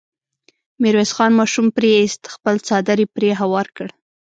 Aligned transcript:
ميرويس 0.81 1.11
خان 1.15 1.31
ماشوم 1.39 1.67
پرې 1.77 1.89
ايست، 1.99 2.21
خپل 2.35 2.55
څادر 2.67 2.97
يې 3.03 3.07
پرې 3.15 3.29
هوار 3.41 3.67
کړ. 3.75 3.87